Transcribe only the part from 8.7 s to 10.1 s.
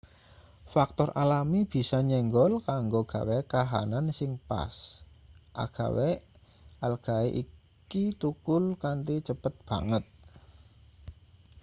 kanthi cepet banget